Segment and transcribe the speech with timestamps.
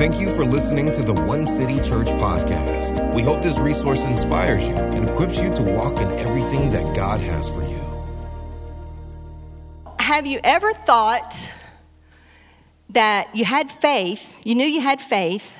[0.00, 3.12] Thank you for listening to the One City Church podcast.
[3.12, 7.20] We hope this resource inspires you and equips you to walk in everything that God
[7.20, 7.82] has for you.
[9.98, 11.50] Have you ever thought
[12.88, 15.58] that you had faith, you knew you had faith,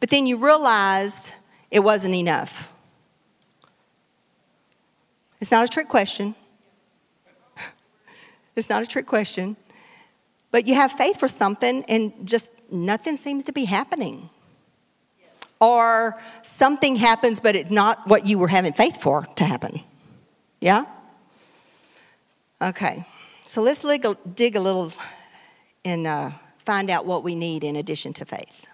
[0.00, 1.32] but then you realized
[1.70, 2.68] it wasn't enough?
[5.40, 6.34] It's not a trick question.
[8.54, 9.56] It's not a trick question.
[10.50, 14.30] But you have faith for something and just nothing seems to be happening.
[15.60, 19.80] Or something happens, but it's not what you were having faith for to happen.
[20.60, 20.86] Yeah?
[22.62, 23.04] Okay.
[23.46, 23.82] So let's
[24.34, 24.92] dig a little
[25.84, 26.30] and uh,
[26.64, 28.66] find out what we need in addition to faith.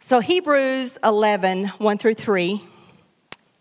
[0.00, 2.60] So, Hebrews 11, 1 through 3,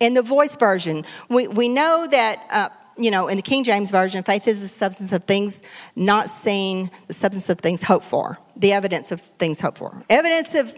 [0.02, 2.40] in the voice version, we, we know that.
[2.50, 5.62] Uh, you know, in the King James Version, faith is the substance of things
[5.96, 10.04] not seen, the substance of things hoped for, the evidence of things hoped for.
[10.10, 10.73] Evidence of,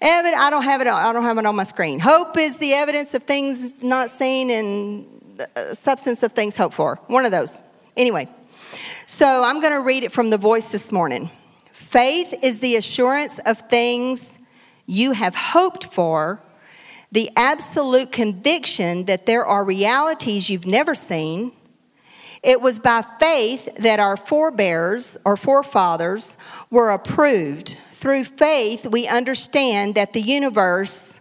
[0.00, 1.98] evidence, I don't have it, I don't have it on my screen.
[1.98, 6.74] Hope is the evidence of things not seen and the uh, substance of things hoped
[6.74, 6.96] for.
[7.06, 7.58] One of those.
[7.96, 8.28] Anyway,
[9.06, 11.30] so I'm going to read it from the voice this morning.
[11.72, 14.38] Faith is the assurance of things
[14.86, 16.40] you have hoped for
[17.10, 21.52] the absolute conviction that there are realities you've never seen.
[22.42, 26.36] It was by faith that our forebears or forefathers
[26.70, 27.76] were approved.
[27.94, 31.18] Through faith, we understand that the universe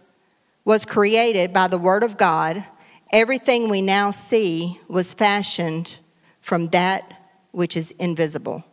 [0.64, 2.66] was created by the Word of God.
[3.12, 5.96] Everything we now see was fashioned
[6.42, 7.14] from that
[7.52, 8.64] which is invisible.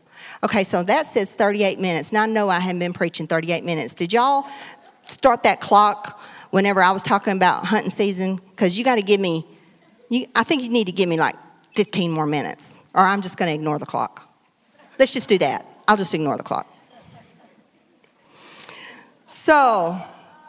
[0.42, 2.12] Okay, so that says 38 minutes.
[2.12, 3.94] Now I know I haven't been preaching 38 minutes.
[3.94, 4.46] Did y'all
[5.06, 9.20] start that clock whenever I was talking about hunting season because you got to give
[9.20, 9.46] me,
[10.08, 11.36] you, I think you need to give me like
[11.74, 14.30] 15 more minutes or I'm just going to ignore the clock.
[14.98, 15.66] Let's just do that.
[15.86, 16.70] I'll just ignore the clock.
[19.26, 20.00] So,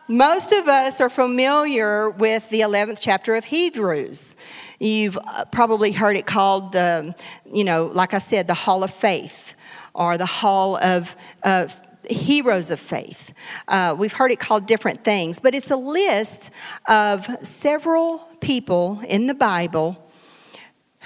[0.07, 4.35] most of us are familiar with the 11th chapter of Hebrews.
[4.79, 7.15] You've uh, probably heard it called the,
[7.51, 9.55] you know, like I said, the Hall of Faith
[9.95, 11.75] or the Hall of, of
[12.07, 13.33] heroes of faith.
[13.67, 16.51] Uh, we've heard it called different things, but it's a list
[16.87, 20.04] of several people in the Bible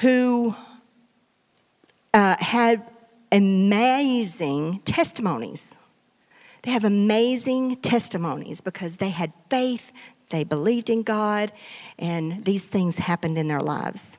[0.01, 0.55] who
[2.13, 2.83] uh, had
[3.31, 5.75] amazing testimonies.
[6.63, 9.91] They have amazing testimonies because they had faith,
[10.29, 11.51] they believed in God,
[11.97, 14.17] and these things happened in their lives.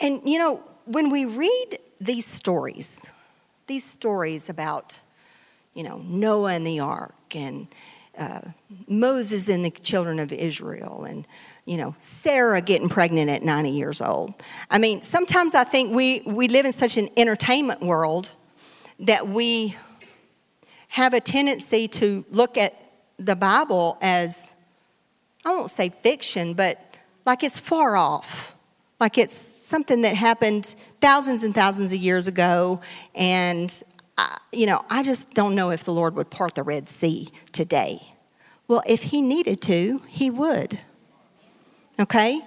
[0.00, 3.00] And you know, when we read these stories,
[3.66, 5.00] these stories about
[5.76, 7.68] you know, Noah and the ark and
[8.18, 8.40] uh,
[8.88, 11.26] Moses and the children of Israel and,
[11.64, 14.34] you know, Sarah getting pregnant at 90 years old.
[14.70, 18.30] I mean, sometimes I think we, we live in such an entertainment world
[19.00, 19.76] that we
[20.88, 22.74] have a tendency to look at
[23.18, 24.52] the Bible as,
[25.44, 26.82] I won't say fiction, but
[27.26, 28.54] like it's far off.
[29.00, 32.80] Like it's something that happened thousands and thousands of years ago,
[33.14, 33.72] and
[34.52, 38.14] You know, I just don't know if the Lord would part the Red Sea today.
[38.68, 40.80] Well, if He needed to, He would.
[41.98, 42.42] Okay?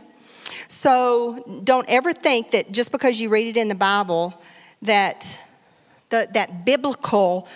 [0.67, 4.39] So don't ever think that just because you read it in the Bible,
[4.81, 5.37] that
[6.09, 7.47] the, that biblical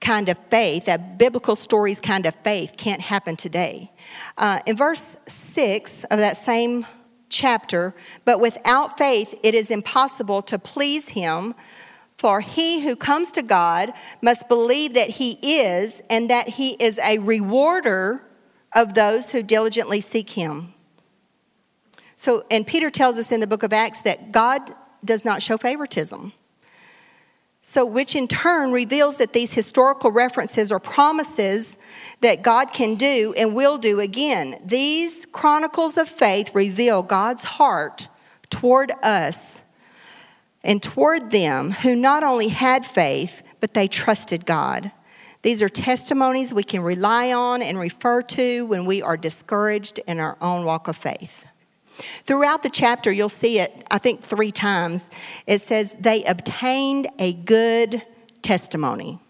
[0.00, 3.90] kind of faith, that biblical stories kind of faith can't happen today.
[4.36, 6.86] Uh, in verse 6 of that same
[7.28, 11.54] chapter, but without faith it is impossible to please him.
[12.18, 16.98] For he who comes to God must believe that he is, and that he is
[16.98, 18.24] a rewarder
[18.74, 20.74] of those who diligently seek him.
[22.16, 24.74] So, and Peter tells us in the book of Acts that God
[25.04, 26.32] does not show favoritism.
[27.62, 31.76] So, which in turn reveals that these historical references are promises
[32.20, 34.60] that God can do and will do again.
[34.64, 38.08] These chronicles of faith reveal God's heart
[38.50, 39.57] toward us
[40.62, 44.92] and toward them who not only had faith, but they trusted God.
[45.42, 50.18] These are testimonies we can rely on and refer to when we are discouraged in
[50.18, 51.44] our own walk of faith.
[52.24, 55.08] Throughout the chapter, you'll see it, I think, three times.
[55.46, 58.02] It says, They obtained a good
[58.42, 59.20] testimony.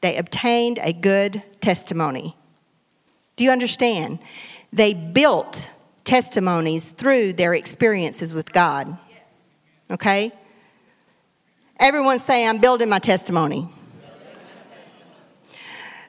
[0.00, 2.36] They obtained a good testimony.
[3.34, 4.20] Do you understand?
[4.72, 5.70] They built
[6.04, 8.96] testimonies through their experiences with God
[9.90, 10.32] okay?
[11.78, 13.68] Everyone say, I'm building my testimony.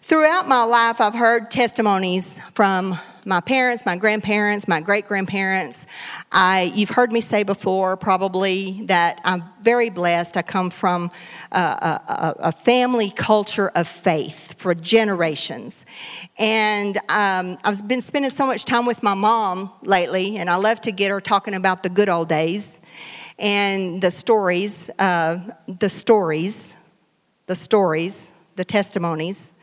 [0.01, 5.85] Throughout my life, I've heard testimonies from my parents, my grandparents, my great grandparents.
[6.74, 10.38] You've heard me say before, probably, that I'm very blessed.
[10.38, 11.12] I come from
[11.51, 15.83] a, a, a family culture of faith for generations.
[16.38, 20.79] And um, I've been spending so much time with my mom lately, and I love
[20.81, 22.79] to get her talking about the good old days
[23.39, 26.74] and the stories, uh, the stories,
[27.45, 29.54] the stories, the testimonies.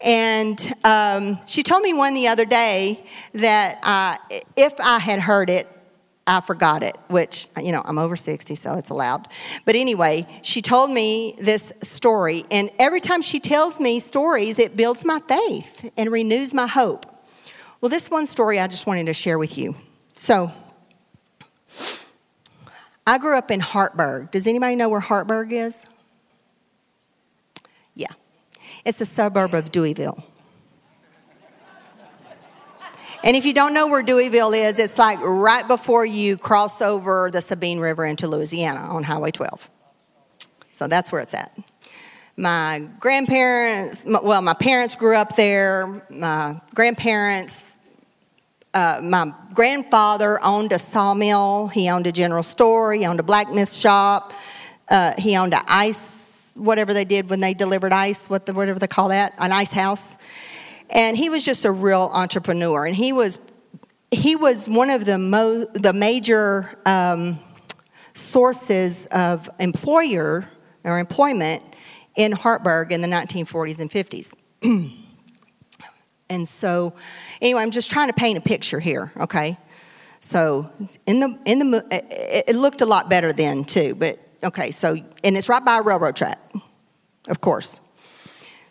[0.00, 3.04] And um, she told me one the other day
[3.34, 4.16] that uh,
[4.56, 5.68] if I had heard it,
[6.28, 9.28] I forgot it, which, you know, I'm over 60, so it's allowed.
[9.64, 14.76] But anyway, she told me this story, and every time she tells me stories, it
[14.76, 17.06] builds my faith and renews my hope.
[17.80, 19.76] Well, this one story I just wanted to share with you.
[20.16, 20.50] So,
[23.06, 24.30] I grew up in Hartburg.
[24.32, 25.80] Does anybody know where Hartburg is?
[27.94, 28.12] Yeah,
[28.84, 30.22] it's a suburb of Deweyville.
[33.24, 37.30] And if you don't know where Deweyville is, it's like right before you cross over
[37.32, 39.68] the Sabine River into Louisiana on Highway 12.
[40.70, 41.56] So that's where it's at.
[42.36, 46.06] My grandparents, well, my parents grew up there.
[46.10, 47.65] My grandparents,
[48.76, 51.68] uh, my grandfather owned a sawmill.
[51.68, 52.92] He owned a general store.
[52.92, 54.34] He owned a blacksmith shop.
[54.86, 55.98] Uh, he owned an ice,
[56.52, 59.70] whatever they did when they delivered ice, what the, whatever they call that, an ice
[59.70, 60.18] house.
[60.90, 62.84] And he was just a real entrepreneur.
[62.84, 63.38] And he was,
[64.10, 67.38] he was one of the, mo- the major um,
[68.12, 70.50] sources of employer
[70.84, 71.62] or employment
[72.14, 74.96] in Hartburg in the 1940s and 50s.
[76.28, 76.94] and so,
[77.40, 79.58] anyway, I'm just trying to paint a picture here, okay?
[80.20, 80.70] So,
[81.06, 85.36] in the, in the, it, looked a lot better then too, but okay, so, and
[85.36, 86.38] it's right by a railroad track,
[87.28, 87.80] of course.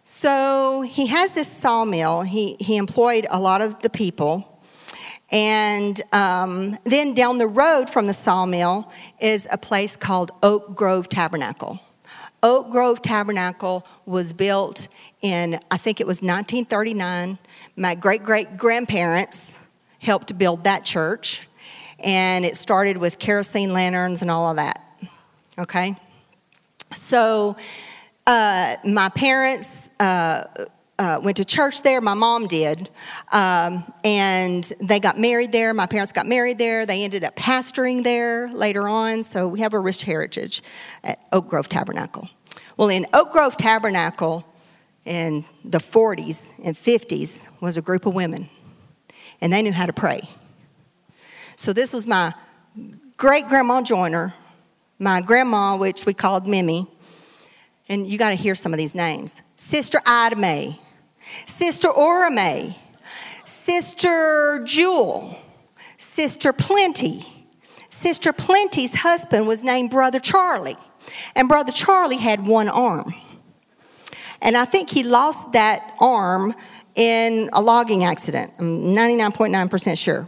[0.04, 2.22] So he has this sawmill.
[2.22, 4.62] He, he employed a lot of the people.
[5.32, 11.10] And um, then down the road from the sawmill is a place called Oak Grove
[11.10, 11.80] Tabernacle.
[12.46, 14.88] Oak Grove Tabernacle was built
[15.24, 17.40] in, I think it was 1939.
[17.76, 19.58] My great great grandparents
[19.98, 21.48] helped build that church.
[21.98, 24.80] And it started with kerosene lanterns and all of that.
[25.58, 25.96] Okay?
[26.94, 27.58] So,
[28.28, 30.44] uh, my parents uh,
[30.98, 32.02] uh, went to church there.
[32.02, 32.90] My mom did.
[33.32, 35.74] Um, and they got married there.
[35.74, 36.86] My parents got married there.
[36.86, 39.24] They ended up pastoring there later on.
[39.24, 40.64] So we have a rich heritage
[41.04, 42.30] at Oak Grove Tabernacle.
[42.78, 44.46] Well, in Oak Grove Tabernacle
[45.06, 48.50] in the 40s and 50s was a group of women,
[49.40, 50.28] and they knew how to pray.
[51.56, 52.34] So this was my
[53.16, 54.34] great grandma Joyner,
[55.00, 56.88] my grandma, which we called Mimi,
[57.88, 59.42] and you got to hear some of these names.
[59.56, 60.80] Sister Ida May,
[61.46, 62.78] Sister Ora May,
[63.46, 65.38] Sister Jewel,
[65.98, 67.26] Sister Plenty.
[67.90, 70.78] Sister Plenty's husband was named Brother Charlie,
[71.34, 73.16] and Brother Charlie had one arm.
[74.42, 76.54] And I think he lost that arm
[76.94, 78.54] in a logging accident.
[78.60, 80.28] I'm 99.9% sure.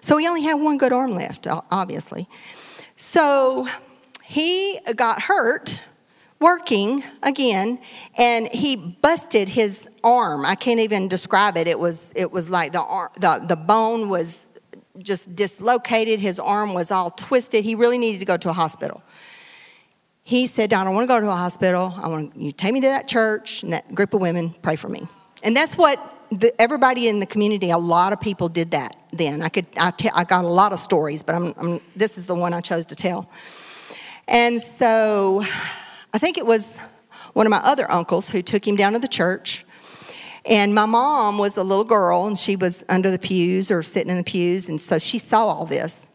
[0.00, 2.28] So he only had one good arm left, obviously.
[2.96, 3.68] So
[4.24, 5.80] he got hurt
[6.40, 7.80] working again
[8.16, 10.44] and he busted his arm.
[10.44, 11.66] I can't even describe it.
[11.66, 14.46] It was it was like the arm the, the bone was
[14.98, 16.20] just dislocated.
[16.20, 17.64] His arm was all twisted.
[17.64, 19.02] He really needed to go to a hospital.
[20.22, 21.94] He said don i want to go to a hospital.
[21.96, 24.54] I want you take me to that church and that group of women.
[24.62, 25.08] Pray for me.
[25.42, 25.98] And that's what
[26.30, 29.42] the, everybody in the community a lot of people did that then.
[29.42, 32.34] I could I, I got a lot of stories but I'm, I'm this is the
[32.36, 33.28] one i chose to tell.
[34.28, 35.44] And so
[36.12, 36.78] I think it was
[37.34, 39.64] one of my other uncles who took him down to the church.
[40.44, 44.10] And my mom was a little girl, and she was under the pews or sitting
[44.10, 46.10] in the pews, and so she saw all this.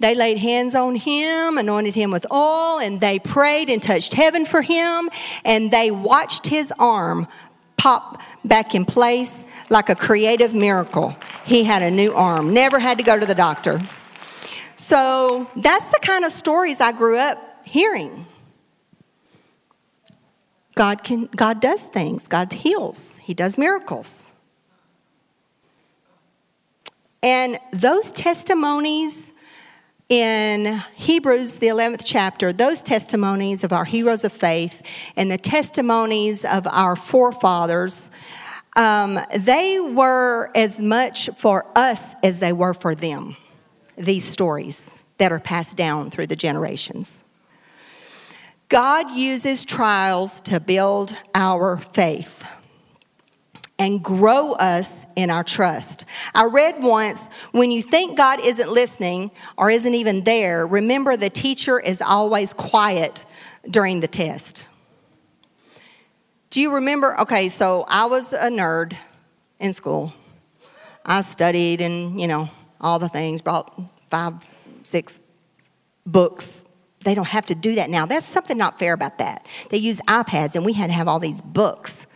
[0.00, 4.44] They laid hands on him, anointed him with oil, and they prayed and touched heaven
[4.44, 5.08] for him,
[5.44, 7.28] and they watched his arm
[7.76, 11.16] pop back in place like a creative miracle.
[11.44, 13.80] He had a new arm, never had to go to the doctor.
[14.76, 18.24] So that's the kind of stories I grew up hearing.
[20.76, 24.26] God, can, God does things, God heals, He does miracles.
[27.20, 29.32] And those testimonies
[30.08, 34.80] in Hebrews, the 11th chapter, those testimonies of our heroes of faith
[35.16, 38.08] and the testimonies of our forefathers,
[38.76, 43.36] um, they were as much for us as they were for them,
[43.98, 47.23] these stories that are passed down through the generations.
[48.74, 52.44] God uses trials to build our faith
[53.78, 56.04] and grow us in our trust.
[56.34, 61.30] I read once when you think God isn't listening or isn't even there, remember the
[61.30, 63.24] teacher is always quiet
[63.70, 64.64] during the test.
[66.50, 67.16] Do you remember?
[67.20, 68.96] Okay, so I was a nerd
[69.60, 70.12] in school.
[71.06, 72.50] I studied and, you know,
[72.80, 74.34] all the things, brought five,
[74.82, 75.20] six
[76.04, 76.63] books.
[77.04, 78.06] They don't have to do that now.
[78.06, 79.46] That's something not fair about that.
[79.70, 82.06] They use iPads and we had to have all these books.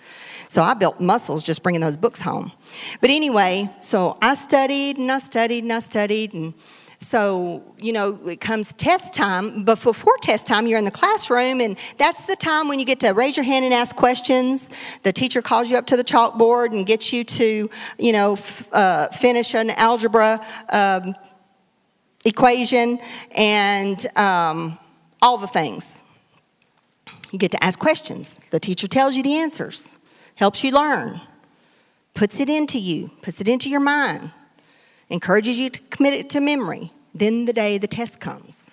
[0.48, 2.52] So I built muscles just bringing those books home.
[3.00, 6.54] But anyway, so I studied and I studied and I studied and
[7.00, 11.60] so, you know, it comes test time, but before test time, you're in the classroom,
[11.60, 14.68] and that's the time when you get to raise your hand and ask questions.
[15.04, 18.36] The teacher calls you up to the chalkboard and gets you to, you know,
[18.72, 21.14] uh, finish an algebra um,
[22.24, 22.98] equation
[23.32, 24.78] and um,
[25.22, 25.98] all the things.
[27.30, 28.40] You get to ask questions.
[28.50, 29.94] The teacher tells you the answers,
[30.36, 31.20] helps you learn,
[32.14, 34.32] puts it into you, puts it into your mind
[35.10, 36.92] encourages you to commit it to memory.
[37.14, 38.70] Then the day the test comes.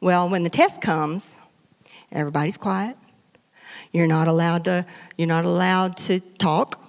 [0.00, 1.36] Well, when the test comes,
[2.12, 2.96] everybody's quiet.
[3.92, 4.86] You're not allowed to,
[5.16, 6.80] you're not allowed to talk.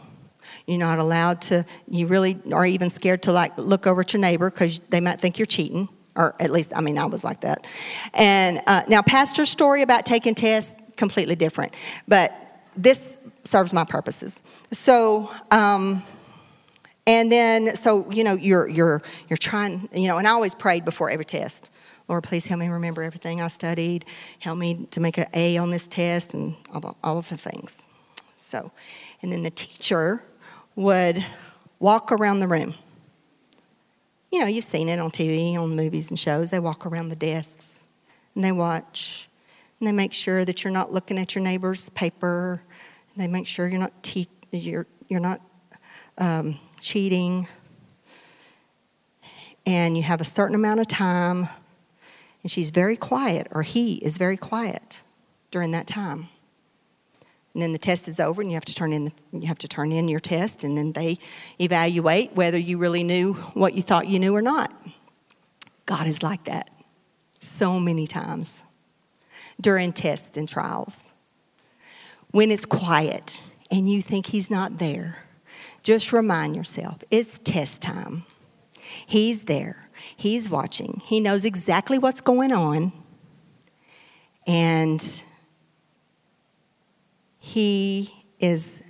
[0.67, 4.19] You're not allowed to, you really are even scared to like look over at your
[4.19, 5.89] neighbor because they might think you're cheating.
[6.15, 7.65] Or at least, I mean, I was like that.
[8.13, 11.74] And uh, now, Pastor's story about taking tests, completely different.
[12.07, 12.33] But
[12.75, 14.41] this serves my purposes.
[14.74, 16.03] So, um,
[17.05, 20.83] and then, so, you know, you're, you're, you're trying, you know, and I always prayed
[20.83, 21.69] before every test.
[22.09, 24.03] Lord, please help me remember everything I studied.
[24.39, 27.83] Help me to make an A on this test and all, all of the things.
[28.36, 28.71] So,
[29.21, 30.24] and then the teacher
[30.77, 31.25] would
[31.79, 32.75] walk around the room.
[34.31, 36.51] You know, you've seen it on TV, on movies and shows.
[36.51, 37.84] They walk around the desks
[38.36, 39.27] and they watch
[39.79, 42.62] and they make sure that you're not looking at your neighbor's paper.
[43.13, 45.41] And they make sure you're not te- you're, you're not
[46.17, 47.48] um, cheating,
[49.65, 51.50] and you have a certain amount of time,
[52.41, 55.01] and she's very quiet, or he is very quiet
[55.51, 56.29] during that time.
[57.57, 59.67] And then the test is over, and you have to turn in you have to
[59.67, 61.17] turn in your test, and then they
[61.59, 64.71] evaluate whether you really knew what you thought you knew or not.
[65.87, 66.69] God is like that
[67.39, 68.61] so many times
[69.59, 71.05] during tests and trials.
[72.29, 73.39] When it's quiet
[73.71, 75.23] and you think He's not there,
[75.81, 78.23] just remind yourself it's test time.
[79.07, 82.91] He's there, He's watching, He knows exactly what's going on,
[84.45, 85.23] and
[87.47, 88.81] He is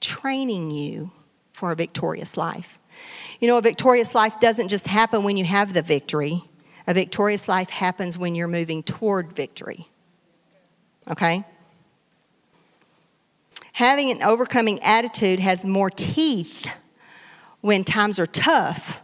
[0.00, 1.10] training you
[1.52, 2.78] for a victorious life.
[3.40, 6.42] You know, a victorious life doesn't just happen when you have the victory.
[6.86, 9.88] A victorious life happens when you're moving toward victory.
[11.10, 11.44] Okay?
[13.76, 16.66] having an overcoming attitude has more teeth
[17.60, 19.02] when times are tough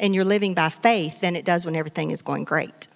[0.00, 2.88] and you're living by faith than it does when everything is going great.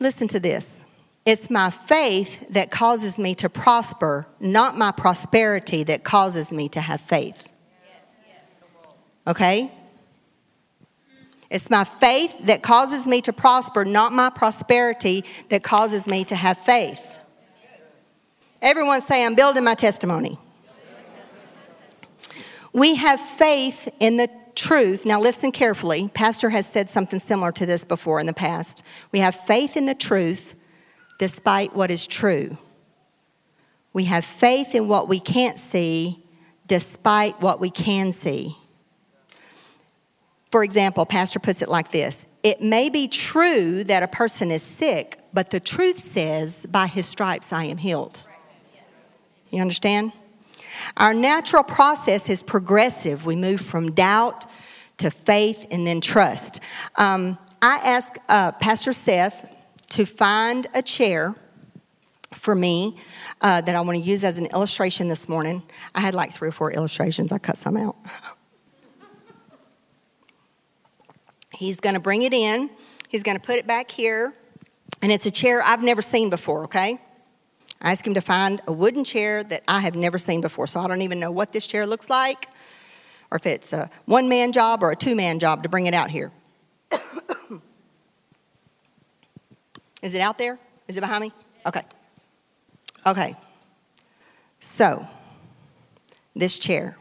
[0.00, 0.82] Listen to this.
[1.24, 6.80] It's my faith that causes me to prosper, not my prosperity that causes me to
[6.80, 7.48] have faith.
[9.26, 9.70] Okay?
[11.50, 16.34] It's my faith that causes me to prosper, not my prosperity that causes me to
[16.34, 17.14] have faith.
[18.60, 20.38] Everyone say, I'm building my testimony.
[22.72, 25.06] We have faith in the truth.
[25.06, 26.10] Now, listen carefully.
[26.12, 28.82] Pastor has said something similar to this before in the past.
[29.12, 30.54] We have faith in the truth
[31.18, 32.56] despite what is true.
[33.92, 36.24] We have faith in what we can't see
[36.66, 38.56] despite what we can see.
[40.50, 44.62] For example, Pastor puts it like this It may be true that a person is
[44.62, 48.20] sick, but the truth says, By his stripes I am healed.
[49.50, 50.12] You understand?
[50.96, 53.24] Our natural process is progressive.
[53.24, 54.46] We move from doubt
[54.98, 56.60] to faith and then trust.
[56.96, 59.50] Um, I asked uh, Pastor Seth
[59.90, 61.34] to find a chair
[62.34, 62.96] for me
[63.40, 65.62] uh, that I want to use as an illustration this morning.
[65.94, 67.96] I had like three or four illustrations, I cut some out.
[71.52, 72.70] He's going to bring it in,
[73.08, 74.32] he's going to put it back here,
[75.02, 77.00] and it's a chair I've never seen before, okay?
[77.80, 80.68] I asked him to find a wooden chair that I have never seen before.
[80.68, 82.46] So I don't even know what this chair looks like
[83.30, 85.94] or if it's a one man job or a two man job to bring it
[85.94, 86.32] out here.
[90.02, 90.58] Is it out there?
[90.86, 91.32] Is it behind me?
[91.66, 91.82] Okay.
[93.06, 93.36] Okay.
[94.60, 95.06] So,
[96.34, 96.96] this chair.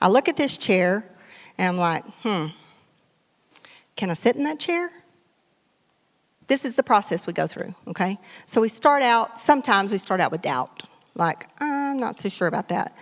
[0.00, 1.04] I look at this chair
[1.58, 2.46] and I'm like, hmm,
[3.96, 4.90] can I sit in that chair?
[6.52, 8.18] this is the process we go through, okay?
[8.44, 10.82] So we start out, sometimes we start out with doubt,
[11.14, 12.94] like, I'm not so sure about that.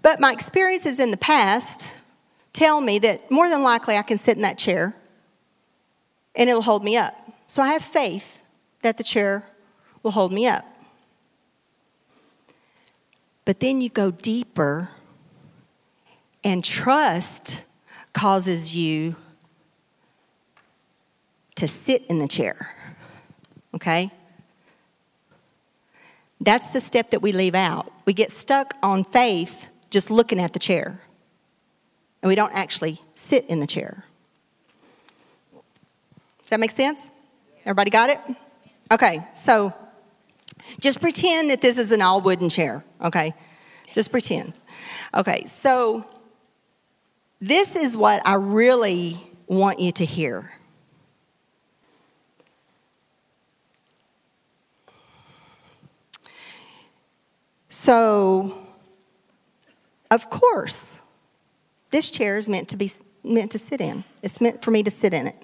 [0.00, 1.90] But my experiences in the past
[2.54, 4.94] tell me that more than likely I can sit in that chair
[6.34, 7.14] and it'll hold me up.
[7.46, 8.38] So I have faith
[8.84, 9.44] that the chair
[10.02, 10.64] will hold me up.
[13.44, 14.90] But then you go deeper,
[16.44, 17.62] and trust
[18.12, 19.16] causes you
[21.54, 22.74] to sit in the chair.
[23.74, 24.10] Okay?
[26.40, 27.90] That's the step that we leave out.
[28.04, 31.00] We get stuck on faith just looking at the chair,
[32.22, 34.04] and we don't actually sit in the chair.
[36.42, 37.10] Does that make sense?
[37.62, 38.18] Everybody got it?
[38.90, 39.72] Okay, so
[40.80, 43.34] just pretend that this is an all wooden chair, okay?
[43.92, 44.52] Just pretend.
[45.14, 46.04] Okay, so
[47.40, 50.52] this is what I really want you to hear.
[57.68, 58.56] So,
[60.10, 60.98] of course,
[61.90, 62.90] this chair is meant to be
[63.22, 64.04] meant to sit in.
[64.22, 65.36] It's meant for me to sit in it.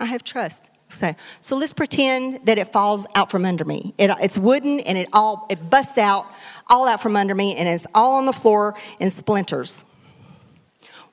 [0.00, 0.70] I have trust.
[0.88, 3.94] So, so let's pretend that it falls out from under me.
[3.98, 6.26] It, it's wooden and it all it busts out
[6.66, 9.84] all out from under me and it's all on the floor in splinters.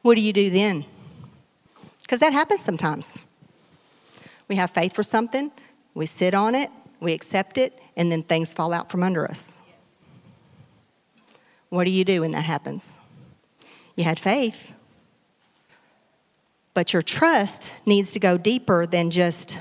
[0.02, 0.86] What do you do then?
[2.02, 3.18] Because that happens sometimes.
[4.48, 5.52] We have faith for something,
[5.96, 9.60] we sit on it, we accept it, and then things fall out from under us.
[11.70, 12.96] What do you do when that happens?
[13.96, 14.72] You had faith.
[16.76, 19.58] But your trust needs to go deeper than just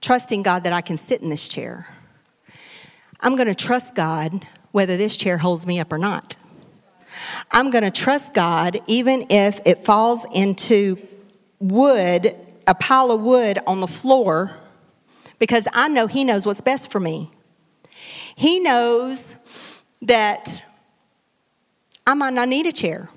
[0.00, 1.86] trusting God that I can sit in this chair.
[3.20, 6.36] I'm going to trust God whether this chair holds me up or not.
[7.50, 10.96] I'm going to trust God even if it falls into
[11.60, 12.34] wood,
[12.66, 14.56] a pile of wood on the floor,
[15.38, 17.30] because I know He knows what's best for me.
[18.34, 19.36] He knows
[20.00, 20.62] that
[22.06, 23.10] I might not need a chair.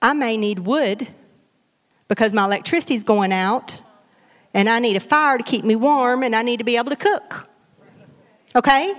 [0.00, 1.08] I may need wood
[2.08, 3.80] because my electricity's going out
[4.54, 6.90] and I need a fire to keep me warm and I need to be able
[6.90, 7.48] to cook.
[8.54, 8.94] Okay?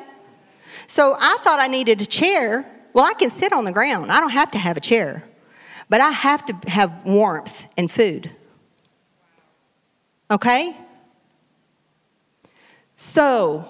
[0.87, 2.65] So I thought I needed a chair.
[2.93, 4.11] Well, I can sit on the ground.
[4.11, 5.23] I don't have to have a chair.
[5.89, 8.31] But I have to have warmth and food.
[10.29, 10.75] Okay?
[12.97, 13.65] So,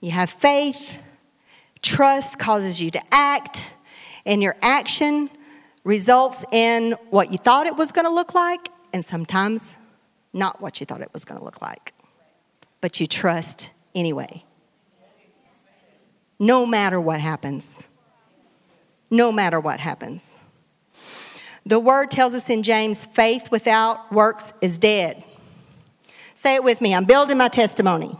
[0.00, 0.98] you have faith,
[1.82, 3.66] Trust causes you to act,
[4.26, 5.30] and your action
[5.84, 9.76] results in what you thought it was going to look like, and sometimes
[10.32, 11.94] not what you thought it was going to look like.
[12.80, 14.44] But you trust anyway.
[16.38, 17.82] No matter what happens.
[19.10, 20.36] No matter what happens.
[21.66, 25.22] The word tells us in James faith without works is dead.
[26.34, 28.16] Say it with me I'm building my testimony.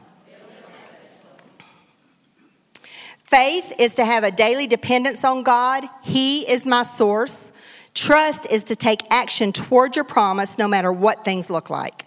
[3.25, 5.85] Faith is to have a daily dependence on God.
[6.03, 7.49] He is my source.
[7.94, 12.07] Trust is to take action toward your promise no matter what things look like.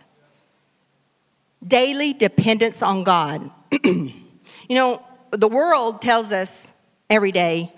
[1.65, 3.50] Daily dependence on God.
[3.84, 4.13] you
[4.69, 6.72] know, the world tells us
[7.10, 7.74] every day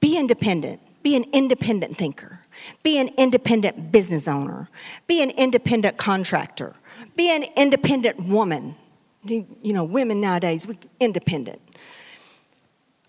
[0.00, 2.40] be independent, be an independent thinker,
[2.82, 4.68] be an independent business owner,
[5.06, 6.76] be an independent contractor,
[7.16, 8.76] be an independent woman.
[9.24, 11.60] You know, women nowadays, we independent.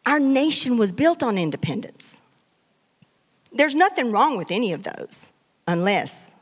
[0.06, 2.19] Our nation was built on independence.
[3.52, 5.28] There's nothing wrong with any of those
[5.68, 6.34] unless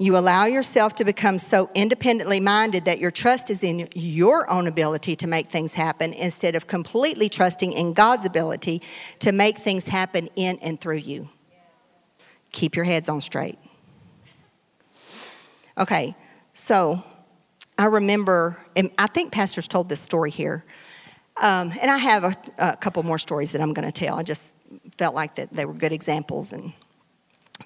[0.00, 4.66] you allow yourself to become so independently minded that your trust is in your own
[4.66, 8.80] ability to make things happen instead of completely trusting in God's ability
[9.18, 11.28] to make things happen in and through you.
[12.50, 13.58] Keep your heads on straight.
[15.76, 16.16] Okay,
[16.54, 17.02] so
[17.76, 20.64] I remember, and I think pastors told this story here.
[21.36, 24.18] Um, and I have a, a, couple more stories that I'm going to tell.
[24.18, 24.54] I just
[25.00, 26.74] felt like that they were good examples and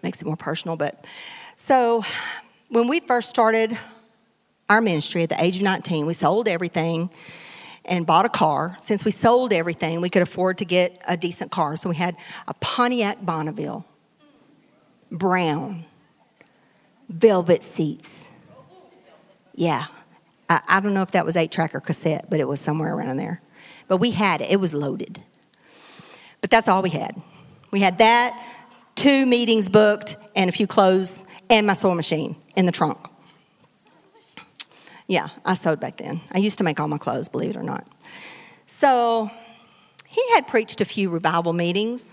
[0.04, 0.76] makes it more personal.
[0.76, 1.04] But
[1.56, 2.04] so
[2.68, 3.76] when we first started
[4.70, 7.10] our ministry at the age of 19, we sold everything
[7.86, 8.78] and bought a car.
[8.80, 11.76] Since we sold everything, we could afford to get a decent car.
[11.76, 12.16] So we had
[12.46, 13.84] a Pontiac Bonneville,
[15.10, 15.84] brown,
[17.08, 18.28] velvet seats.
[19.56, 19.86] Yeah.
[20.48, 22.94] I, I don't know if that was eight track or cassette, but it was somewhere
[22.94, 23.42] around there.
[23.88, 25.20] But we had it, it was loaded.
[26.44, 27.16] But that's all we had.
[27.70, 28.38] We had that,
[28.96, 32.98] two meetings booked, and a few clothes, and my sewing machine in the trunk.
[35.06, 36.20] Yeah, I sewed back then.
[36.32, 37.86] I used to make all my clothes, believe it or not.
[38.66, 39.30] So
[40.06, 42.04] he had preached a few revival meetings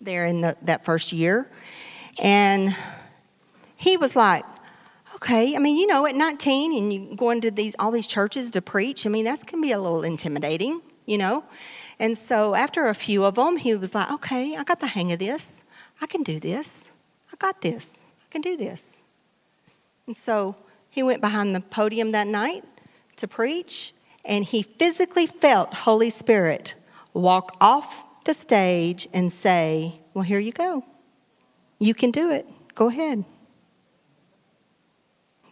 [0.00, 1.50] there in the, that first year.
[2.18, 2.74] And
[3.76, 4.46] he was like,
[5.16, 8.50] okay, I mean, you know, at 19 and you go into these all these churches
[8.52, 11.44] to preach, I mean, that's can be a little intimidating, you know.
[11.98, 15.10] And so after a few of them, he was like, okay, I got the hang
[15.12, 15.62] of this.
[16.00, 16.90] I can do this.
[17.32, 17.94] I got this.
[17.96, 19.02] I can do this.
[20.06, 20.56] And so
[20.88, 22.64] he went behind the podium that night
[23.16, 23.92] to preach,
[24.24, 26.74] and he physically felt Holy Spirit
[27.12, 30.84] walk off the stage and say, Well, here you go.
[31.78, 32.48] You can do it.
[32.74, 33.24] Go ahead.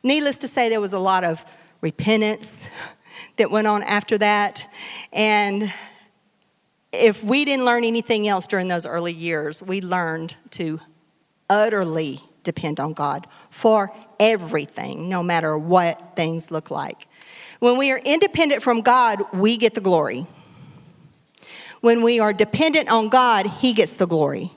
[0.03, 1.45] Needless to say, there was a lot of
[1.81, 2.63] repentance
[3.37, 4.73] that went on after that.
[5.13, 5.73] And
[6.97, 10.81] if we didn't learn anything else during those early years, we learned to
[11.49, 17.09] utterly depend on God for everything, no matter what things look like.
[17.59, 20.27] When we are independent from God, we get the glory.
[21.81, 24.53] When we are dependent on God, He gets the glory.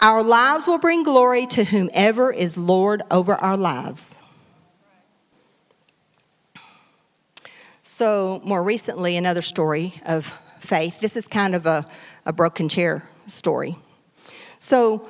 [0.00, 4.18] Our lives will bring glory to whomever is Lord over our lives.
[7.82, 11.00] So, more recently, another story of faith.
[11.00, 11.86] This is kind of a,
[12.24, 13.76] a broken chair story.
[14.58, 15.08] So,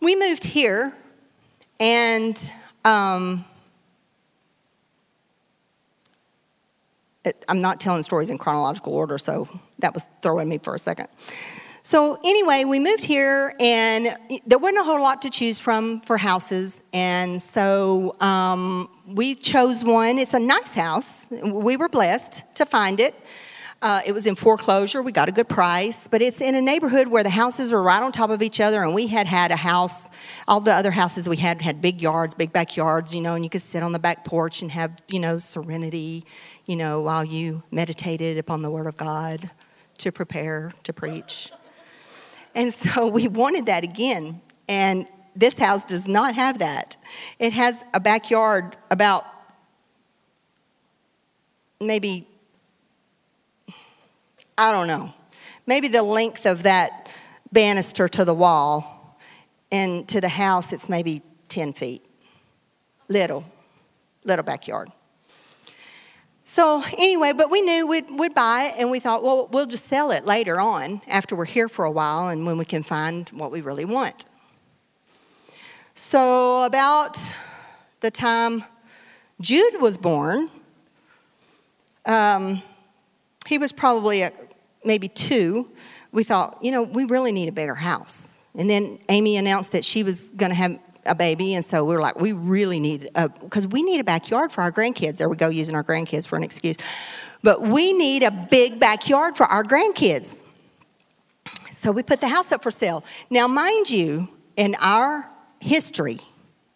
[0.00, 0.94] we moved here,
[1.80, 2.50] and
[2.84, 3.44] um,
[7.24, 10.78] it, I'm not telling stories in chronological order, so that was throwing me for a
[10.78, 11.08] second.
[11.86, 16.16] So, anyway, we moved here, and there wasn't a whole lot to choose from for
[16.16, 16.82] houses.
[16.94, 20.18] And so um, we chose one.
[20.18, 21.10] It's a nice house.
[21.30, 23.14] We were blessed to find it.
[23.84, 25.02] Uh, it was in foreclosure.
[25.02, 28.02] We got a good price, but it's in a neighborhood where the houses are right
[28.02, 28.82] on top of each other.
[28.82, 30.08] And we had had a house.
[30.48, 33.50] All the other houses we had had big yards, big backyards, you know, and you
[33.50, 36.24] could sit on the back porch and have, you know, serenity,
[36.64, 39.50] you know, while you meditated upon the Word of God
[39.98, 41.52] to prepare to preach.
[42.54, 44.40] And so we wanted that again.
[44.66, 46.96] And this house does not have that.
[47.38, 49.26] It has a backyard about
[51.82, 52.26] maybe,
[54.56, 55.12] I don't know,
[55.66, 57.08] maybe the length of that
[57.52, 58.90] banister to the wall.
[59.72, 62.04] And to the house, it's maybe 10 feet.
[63.08, 63.44] Little,
[64.22, 64.92] little backyard.
[66.44, 69.86] So, anyway, but we knew we'd, we'd buy it and we thought, well, we'll just
[69.86, 73.28] sell it later on after we're here for a while and when we can find
[73.30, 74.26] what we really want.
[75.96, 77.18] So, about
[77.98, 78.62] the time
[79.40, 80.50] Jude was born,
[82.06, 82.62] um,
[83.46, 84.32] he was probably a,
[84.84, 85.68] maybe two.
[86.12, 88.30] We thought, you know, we really need a bigger house.
[88.54, 91.94] And then Amy announced that she was going to have a baby, and so we
[91.94, 95.18] were like, we really need a because we need a backyard for our grandkids.
[95.18, 96.76] There we go, using our grandkids for an excuse,
[97.42, 100.40] but we need a big backyard for our grandkids.
[101.72, 103.04] So we put the house up for sale.
[103.28, 105.28] Now, mind you, in our
[105.60, 106.20] history,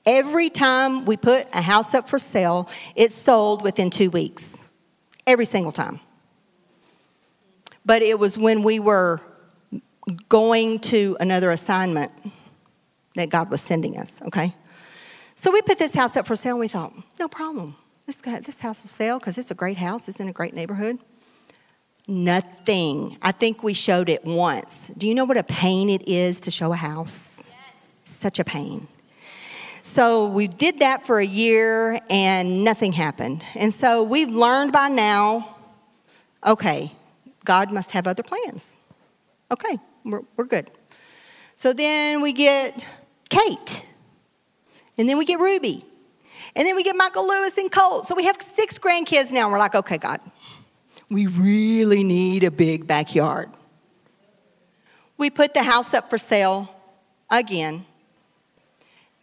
[0.04, 4.57] every time we put a house up for sale, it sold within two weeks.
[5.26, 6.00] Every single time.
[7.88, 9.18] But it was when we were
[10.29, 12.12] going to another assignment
[13.14, 14.55] that God was sending us, okay?
[15.35, 17.77] So we put this house up for sale and we thought, no problem.
[18.05, 20.98] This, this house will sell because it's a great house, it's in a great neighborhood.
[22.07, 23.16] Nothing.
[23.22, 24.90] I think we showed it once.
[24.98, 27.38] Do you know what a pain it is to show a house?
[27.38, 28.03] Yes.
[28.05, 28.87] Such a pain.
[29.81, 33.42] So we did that for a year and nothing happened.
[33.55, 35.55] And so we've learned by now
[36.44, 36.92] okay,
[37.48, 38.76] God must have other plans.
[39.50, 40.70] Okay, we're, we're good.
[41.56, 42.84] So then we get
[43.30, 43.87] Kate.
[44.98, 45.82] And then we get Ruby.
[46.54, 48.06] And then we get Michael Lewis and Colt.
[48.06, 49.50] So we have six grandkids now.
[49.50, 50.20] We're like, okay, God,
[51.08, 53.48] we really need a big backyard.
[55.16, 56.68] We put the house up for sale
[57.30, 57.87] again.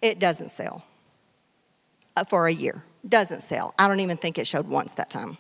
[0.02, 0.84] It doesn't sell
[2.18, 2.84] uh, for a year.
[3.08, 3.76] Doesn't sell.
[3.78, 5.38] I don't even think it showed once that time.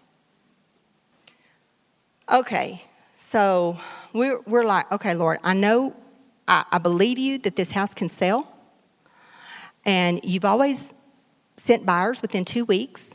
[2.32, 2.82] Okay,
[3.18, 3.78] so
[4.12, 5.96] we're, we're like, okay, Lord, I know,
[6.48, 8.52] I, I believe you that this house can sell.
[9.86, 10.96] And you've always
[11.56, 13.12] sent buyers within two weeks.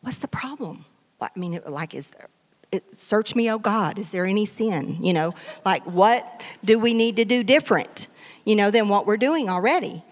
[0.00, 0.86] What's the problem?
[1.20, 2.28] I mean, like, is there,
[2.72, 4.98] it, search me, oh God, is there any sin?
[5.00, 8.08] You know, like, what do we need to do different,
[8.44, 10.02] you know, than what we're doing already?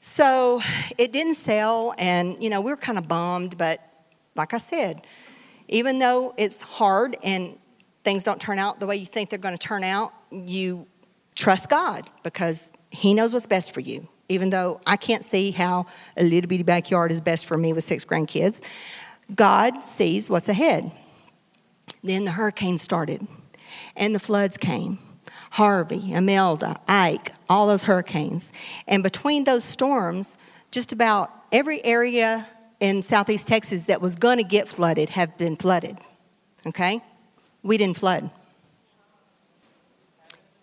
[0.00, 0.62] So
[0.96, 3.80] it didn't sell, and, you know, we were kind of bummed, but
[4.36, 5.02] like I said,
[5.68, 7.58] even though it's hard and
[8.04, 10.86] things don't turn out the way you think they're going to turn out, you
[11.34, 15.86] trust God because He knows what's best for you even though I can't see how
[16.16, 18.62] a little bitty backyard is best for me with six grandkids,
[19.34, 20.90] God sees what's ahead.
[22.02, 23.26] Then the hurricane started
[23.96, 24.98] and the floods came.
[25.52, 28.52] Harvey, Imelda, Ike, all those hurricanes.
[28.86, 30.36] And between those storms,
[30.70, 32.46] just about every area
[32.80, 35.98] in southeast Texas that was going to get flooded have been flooded.
[36.66, 37.02] Okay?
[37.62, 38.30] We didn't flood.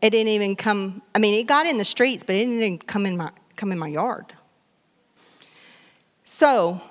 [0.01, 3.05] It didn't even come, I mean, it got in the streets, but it didn't come
[3.05, 4.33] in my, come in my yard.
[6.23, 6.81] So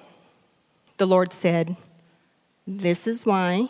[0.97, 1.77] the Lord said,
[2.67, 3.69] This is why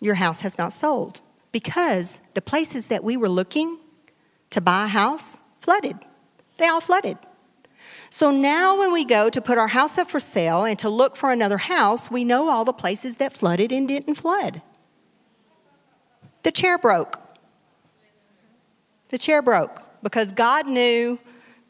[0.00, 1.20] your house has not sold.
[1.52, 3.78] Because the places that we were looking
[4.50, 5.96] to buy a house flooded.
[6.56, 7.18] They all flooded.
[8.10, 11.16] So now, when we go to put our house up for sale and to look
[11.16, 14.62] for another house, we know all the places that flooded and didn't flood.
[16.42, 17.18] The chair broke.
[19.10, 21.18] The chair broke because God knew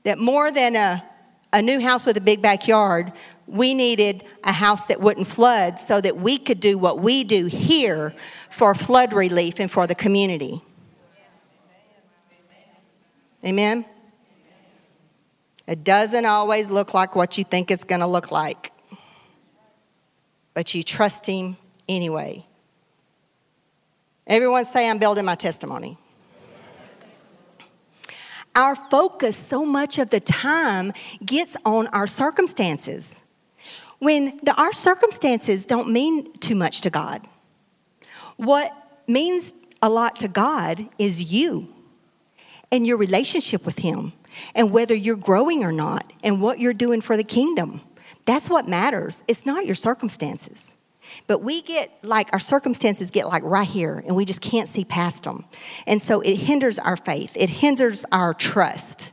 [0.05, 1.05] that more than a,
[1.53, 3.13] a new house with a big backyard,
[3.47, 7.47] we needed a house that wouldn't flood so that we could do what we do
[7.47, 8.15] here
[8.51, 10.63] for flood relief and for the community.
[13.45, 13.85] Amen?
[15.71, 18.73] It doesn't always look like what you think it's going to look like,
[20.53, 21.57] but you trust Him
[21.89, 22.45] anyway.
[24.27, 25.97] Everyone say, I'm building my testimony.
[28.57, 30.93] Our focus so much of the time
[31.25, 33.15] gets on our circumstances
[34.01, 37.25] when the, our circumstances don't mean too much to God.
[38.39, 38.73] What
[39.07, 41.73] means a lot to God is you
[42.73, 44.15] and your relationship with Him
[44.55, 47.81] and whether you're growing or not and what you're doing for the kingdom.
[48.27, 49.23] That's what matters.
[49.29, 50.75] It's not your circumstances.
[51.27, 54.85] But we get like our circumstances get like right here and we just can't see
[54.85, 55.45] past them.
[55.87, 59.13] And so it hinders our faith, it hinders our trust.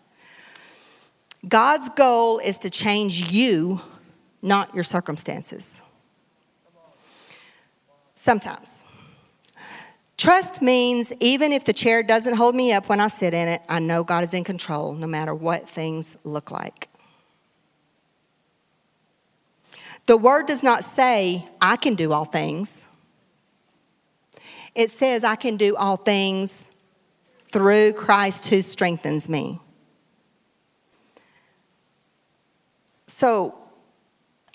[1.48, 3.82] God's goal is to change you,
[4.42, 5.82] not your circumstances.
[8.16, 8.77] Sometimes.
[10.18, 13.62] Trust means even if the chair doesn't hold me up when I sit in it,
[13.70, 16.90] I know God is in control no matter what things look like.
[20.08, 22.84] The word does not say, I can do all things.
[24.74, 26.70] It says, I can do all things
[27.52, 29.60] through Christ who strengthens me.
[33.08, 33.56] So,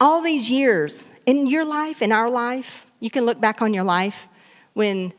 [0.00, 3.84] all these years in your life, in our life, you can look back on your
[3.84, 4.28] life
[4.72, 5.12] when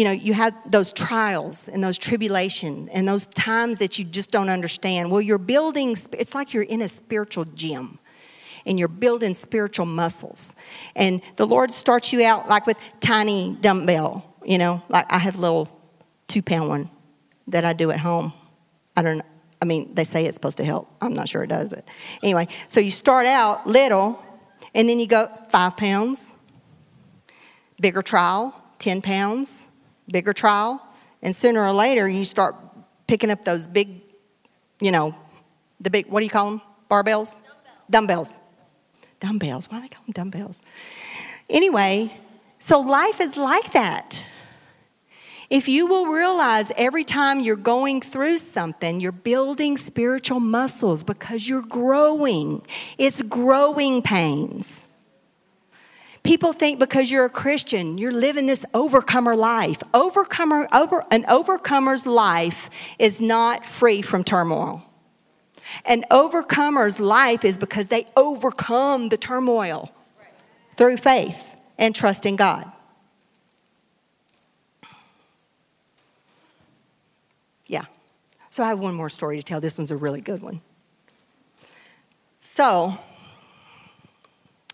[0.00, 4.30] you know, you have those trials and those tribulation and those times that you just
[4.30, 5.10] don't understand.
[5.10, 7.98] Well, you're building, it's like you're in a spiritual gym
[8.64, 10.54] and you're building spiritual muscles.
[10.96, 15.36] And the Lord starts you out like with tiny dumbbell, you know, like I have
[15.36, 15.68] a little
[16.28, 16.88] two pound one
[17.48, 18.32] that I do at home.
[18.96, 19.22] I don't
[19.60, 20.90] I mean, they say it's supposed to help.
[21.02, 21.84] I'm not sure it does, but
[22.22, 22.48] anyway.
[22.68, 24.24] So you start out little,
[24.74, 26.34] and then you go five pounds,
[27.78, 29.66] bigger trial, 10 pounds,
[30.10, 30.82] bigger trial,
[31.22, 32.56] and sooner or later you start
[33.06, 34.00] picking up those big,
[34.80, 35.14] you know,
[35.80, 36.62] the big, what do you call them?
[36.90, 37.38] Barbells?
[37.88, 38.36] Dumbbells.
[39.18, 39.70] Dumbbells.
[39.70, 40.62] Why do they call them dumbbells?
[41.48, 42.12] Anyway,
[42.58, 44.24] so life is like that.
[45.50, 51.48] If you will realize every time you're going through something, you're building spiritual muscles because
[51.48, 52.62] you're growing.
[52.98, 54.84] It's growing pains.
[56.22, 59.82] People think because you're a Christian, you're living this overcomer life.
[59.94, 64.84] Overcomer, over, an overcomer's life is not free from turmoil.
[65.84, 69.90] An overcomer's life is because they overcome the turmoil
[70.76, 72.70] through faith and trust in God.
[77.66, 77.84] Yeah.
[78.50, 79.60] So I have one more story to tell.
[79.60, 80.60] This one's a really good one.
[82.40, 82.98] So,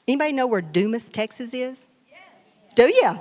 [0.09, 1.89] Anybody know where Dumas, Texas is?
[2.09, 2.21] Yes.
[2.77, 3.21] Do you?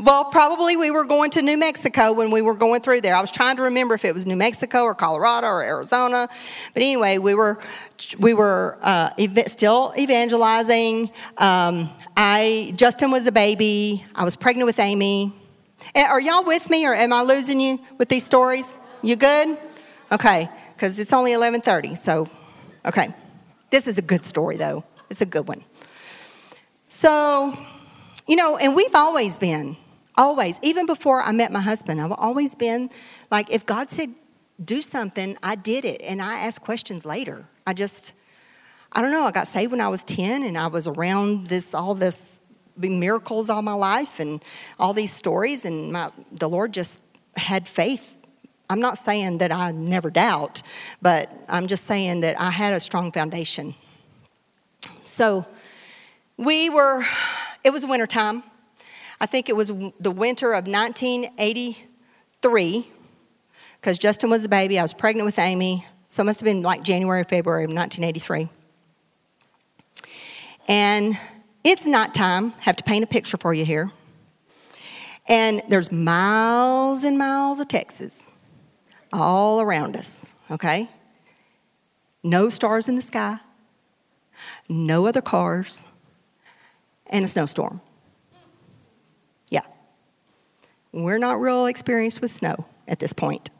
[0.00, 3.14] Well, probably we were going to New Mexico when we were going through there.
[3.14, 6.30] I was trying to remember if it was New Mexico or Colorado or Arizona,
[6.72, 7.58] but anyway, we were
[8.18, 11.10] we were uh, ev- still evangelizing.
[11.36, 14.06] Um, I Justin was a baby.
[14.14, 15.34] I was pregnant with Amy.
[15.94, 18.78] Are y'all with me, or am I losing you with these stories?
[19.02, 19.58] You good?
[20.10, 21.96] Okay, because it's only eleven thirty.
[21.96, 22.30] So,
[22.86, 23.12] okay,
[23.68, 24.84] this is a good story though.
[25.12, 25.62] It's a good one.
[26.88, 27.54] So,
[28.26, 29.76] you know, and we've always been,
[30.16, 32.88] always, even before I met my husband, I've always been
[33.30, 34.14] like, if God said
[34.64, 36.00] do something, I did it.
[36.00, 37.46] And I asked questions later.
[37.66, 38.12] I just,
[38.90, 41.74] I don't know, I got saved when I was 10 and I was around this,
[41.74, 42.38] all this
[42.78, 44.42] miracles all my life and
[44.78, 45.66] all these stories.
[45.66, 47.02] And my, the Lord just
[47.36, 48.14] had faith.
[48.70, 50.62] I'm not saying that I never doubt,
[51.02, 53.74] but I'm just saying that I had a strong foundation.
[55.02, 55.44] So
[56.36, 57.04] we were,
[57.64, 58.44] it was wintertime.
[59.20, 62.88] I think it was the winter of 1983
[63.80, 64.78] because Justin was a baby.
[64.78, 65.86] I was pregnant with Amy.
[66.08, 68.48] So it must have been like January, February of 1983.
[70.68, 71.18] And
[71.64, 72.50] it's nighttime.
[72.60, 73.90] Have to paint a picture for you here.
[75.26, 78.22] And there's miles and miles of Texas
[79.12, 80.88] all around us, okay?
[82.22, 83.38] No stars in the sky,
[84.72, 85.86] no other cars,
[87.06, 87.80] and a snowstorm.
[89.50, 89.62] Yeah.
[90.92, 93.50] We're not real experienced with snow at this point.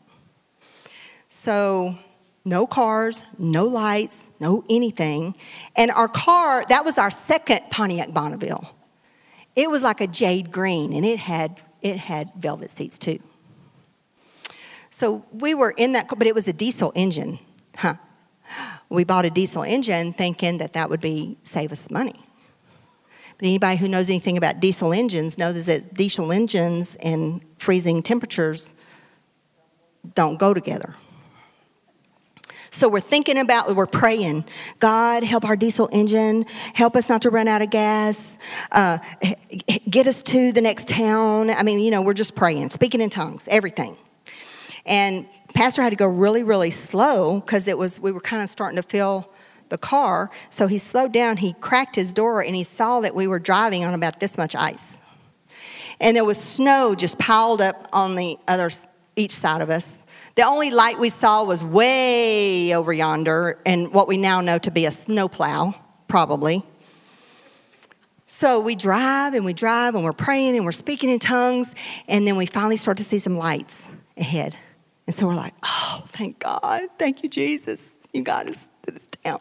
[1.29, 1.97] So,
[2.45, 5.37] no cars, no lights, no anything.
[5.77, 8.75] And our car, that was our second Pontiac Bonneville.
[9.55, 13.19] It was like a jade green and it had it had velvet seats too.
[14.91, 17.39] So we were in that but it was a diesel engine.
[17.77, 17.95] Huh.
[18.89, 22.21] We bought a diesel engine thinking that that would be save us money.
[23.39, 28.75] But anybody who knows anything about diesel engines knows that diesel engines and freezing temperatures
[30.15, 30.95] don't go together.
[32.71, 34.47] So we're thinking about, we're praying,
[34.79, 38.39] God, help our diesel engine, help us not to run out of gas,
[38.71, 38.99] uh,
[39.89, 41.51] get us to the next town.
[41.51, 43.97] I mean, you know, we're just praying, speaking in tongues, everything.
[44.87, 48.49] And Pastor had to go really, really slow because it was we were kind of
[48.49, 49.31] starting to fill
[49.69, 50.31] the car.
[50.51, 53.85] So he slowed down, he cracked his door, and he saw that we were driving
[53.85, 54.99] on about this much ice.
[56.01, 58.71] And there was snow just piled up on the other
[59.17, 60.05] each side of us.
[60.35, 64.71] The only light we saw was way over yonder, and what we now know to
[64.71, 65.75] be a snowplow,
[66.09, 66.65] probably.
[68.27, 71.75] So we drive and we drive and we're praying and we're speaking in tongues,
[72.09, 74.57] and then we finally start to see some lights ahead.
[75.13, 76.85] And so we're like, oh, thank God.
[76.99, 77.91] Thank you, Jesus.
[78.15, 79.41] You got us to this town.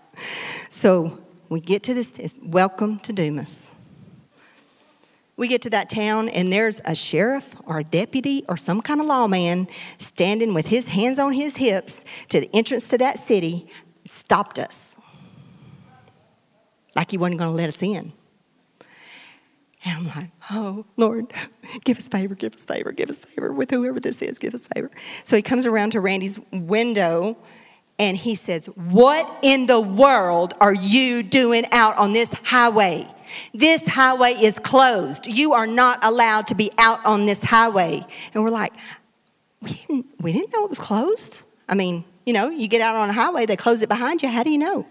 [0.68, 2.12] So we get to this,
[2.44, 3.72] welcome to Dumas.
[5.38, 9.00] We get to that town, and there's a sheriff or a deputy or some kind
[9.00, 13.66] of lawman standing with his hands on his hips to the entrance to that city,
[14.06, 14.94] stopped us.
[16.98, 18.12] Like he wasn't going to let us in.
[19.84, 21.34] And I'm like, oh, Lord,
[21.84, 24.66] give us favor, give us favor, give us favor with whoever this is, give us
[24.76, 24.92] favor.
[25.24, 27.38] So he comes around to Randy's window
[27.98, 33.08] and he says, What in the world are you doing out on this highway?
[33.54, 35.28] This highway is closed.
[35.28, 38.06] You are not allowed to be out on this highway.
[38.34, 38.74] And we're like,
[39.62, 41.42] we didn't, we didn't know it was closed.
[41.70, 44.30] I mean, you know, you get out on a highway, they close it behind you.
[44.30, 44.86] How do you know?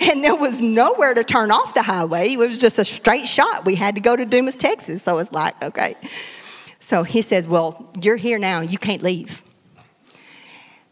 [0.00, 2.32] And there was nowhere to turn off the highway.
[2.32, 3.64] It was just a straight shot.
[3.64, 5.02] We had to go to Dumas, Texas.
[5.02, 5.96] So it's like, okay.
[6.80, 8.60] So he says, Well, you're here now.
[8.60, 9.42] You can't leave.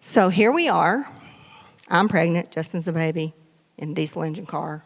[0.01, 1.09] So here we are.
[1.89, 2.51] I'm pregnant.
[2.51, 3.35] Justin's a baby
[3.77, 4.85] in a diesel engine car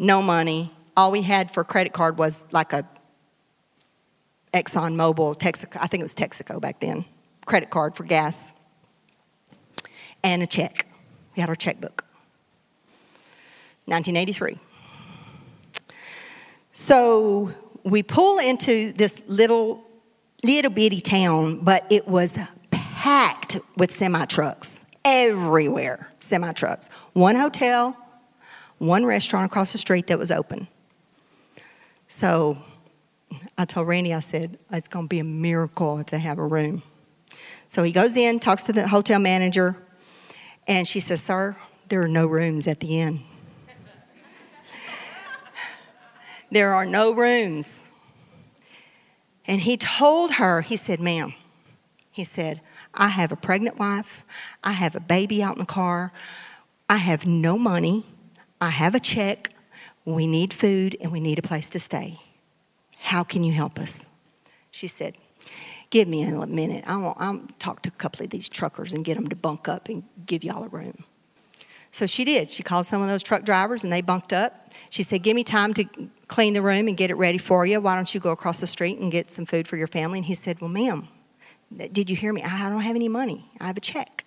[0.00, 0.72] no money.
[0.96, 2.88] All we had for credit card was like a
[4.52, 7.04] Exxon Mobil, Texaco, I think it was Texaco back then,
[7.46, 8.50] credit card for gas,
[10.24, 10.86] and a check.
[11.36, 12.04] We had our checkbook.
[13.86, 14.58] 1983.
[16.72, 17.52] So
[17.84, 19.84] we pull into this little,
[20.42, 22.38] little bitty town, but it was
[22.70, 26.08] packed with semi trucks everywhere.
[26.20, 26.88] Semi trucks.
[27.12, 27.96] One hotel,
[28.78, 30.68] one restaurant across the street that was open.
[32.08, 32.58] So
[33.56, 36.46] I told Randy, I said, it's going to be a miracle if they have a
[36.46, 36.82] room.
[37.68, 39.76] So he goes in, talks to the hotel manager,
[40.66, 41.56] and she says, Sir,
[41.88, 43.20] there are no rooms at the inn.
[46.50, 47.82] There are no rooms.
[49.46, 51.34] And he told her, he said, Ma'am,
[52.10, 52.60] he said,
[52.92, 54.24] I have a pregnant wife,
[54.62, 56.12] I have a baby out in the car,
[56.88, 58.04] I have no money.
[58.60, 59.50] I have a check,
[60.04, 62.18] we need food, and we need a place to stay.
[62.98, 64.06] How can you help us?
[64.70, 65.16] She said,
[65.88, 66.84] Give me a minute.
[66.86, 69.88] I'll, I'll talk to a couple of these truckers and get them to bunk up
[69.88, 71.04] and give y'all a room.
[71.90, 72.48] So she did.
[72.48, 74.59] She called some of those truck drivers and they bunked up.
[74.88, 75.84] She said, Give me time to
[76.28, 77.80] clean the room and get it ready for you.
[77.80, 80.18] Why don't you go across the street and get some food for your family?
[80.18, 81.08] And he said, Well, ma'am,
[81.92, 82.42] did you hear me?
[82.42, 83.50] I don't have any money.
[83.60, 84.24] I have a check.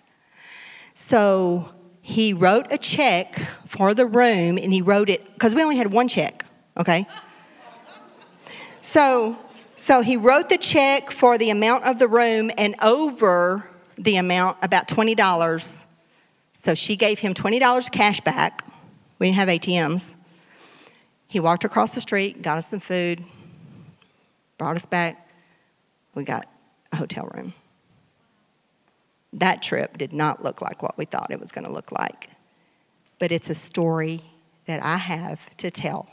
[0.94, 5.76] So he wrote a check for the room and he wrote it because we only
[5.76, 6.44] had one check,
[6.76, 7.06] okay?
[8.82, 9.38] So,
[9.76, 14.58] so he wrote the check for the amount of the room and over the amount,
[14.62, 15.82] about $20.
[16.52, 18.66] So she gave him $20 cash back.
[19.18, 20.14] We didn't have ATMs.
[21.34, 23.24] He walked across the street, got us some food,
[24.56, 25.28] brought us back.
[26.14, 26.46] We got
[26.92, 27.54] a hotel room
[29.32, 32.30] that trip did not look like what we thought it was going to look like.
[33.18, 34.20] But it's a story
[34.66, 36.08] that I have to tell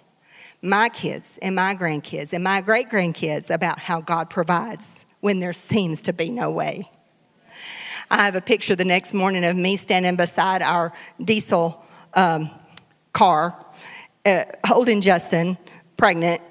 [0.60, 5.54] my kids and my grandkids and my great grandkids about how God provides when there
[5.54, 6.90] seems to be no way.
[8.10, 10.92] I have a picture the next morning of me standing beside our
[11.24, 12.50] diesel um,
[13.14, 13.64] car,
[14.26, 15.58] uh, holding Justin,
[15.98, 16.42] pregnant,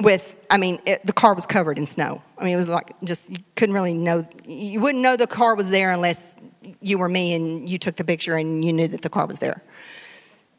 [0.00, 2.22] with, I mean, it, the car was covered in snow.
[2.36, 5.54] I mean, it was like just, you couldn't really know, you wouldn't know the car
[5.54, 6.34] was there unless
[6.80, 9.38] you were me and you took the picture and you knew that the car was
[9.38, 9.62] there.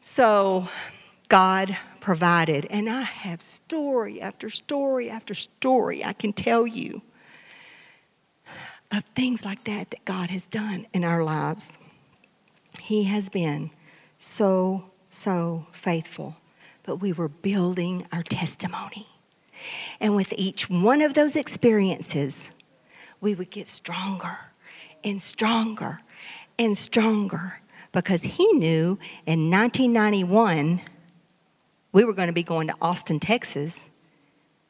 [0.00, 0.68] So
[1.28, 2.66] God provided.
[2.70, 7.02] And I have story after story after story I can tell you
[8.92, 11.72] of things like that that God has done in our lives.
[12.80, 13.70] He has been
[14.18, 16.36] so, so faithful.
[16.84, 19.08] But we were building our testimony.
[20.00, 22.50] And with each one of those experiences,
[23.20, 24.38] we would get stronger
[25.02, 26.00] and stronger
[26.58, 27.60] and stronger
[27.92, 30.80] because he knew in 1991
[31.92, 33.88] we were going to be going to Austin, Texas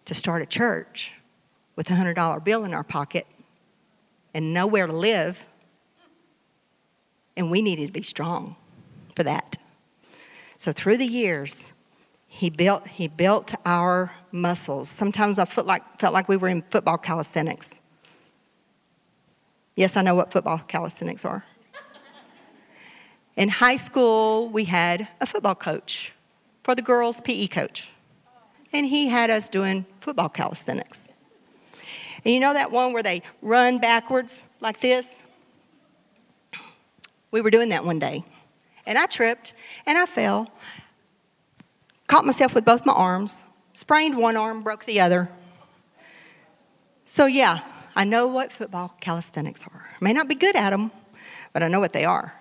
[0.05, 1.13] to start a church
[1.75, 3.27] with a $100 bill in our pocket
[4.35, 5.47] and nowhere to live.
[7.37, 8.57] And we needed to be strong
[9.17, 9.57] for that.
[10.59, 11.73] So through the years,
[12.35, 14.89] he built, he built our muscles.
[14.89, 17.81] Sometimes I felt like, felt like we were in football calisthenics.
[19.77, 21.45] Yes, I know what football calisthenics are.
[23.37, 26.13] In high school, we had a football coach
[26.65, 27.91] for the girls' PE coach.
[28.73, 31.07] And he had us doing football calisthenics.
[32.25, 35.23] And you know that one where they run backwards like this?
[37.31, 38.25] We were doing that one day.
[38.87, 39.53] And I tripped
[39.87, 40.51] and I fell,
[42.07, 43.43] caught myself with both my arms,
[43.73, 45.29] sprained one arm, broke the other.
[47.05, 47.61] So, yeah,
[47.97, 49.89] I know what football calisthenics are.
[49.91, 50.91] I may not be good at them,
[51.53, 52.35] but I know what they are.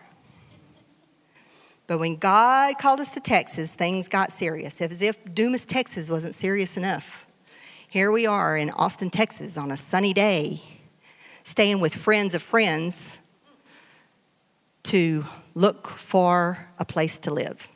[1.86, 6.34] But when God called us to Texas, things got serious, as if Dumas, Texas wasn't
[6.34, 7.26] serious enough.
[7.89, 10.61] Here we are in Austin, Texas on a sunny day,
[11.43, 13.11] staying with friends of friends
[14.84, 17.68] to look for a place to live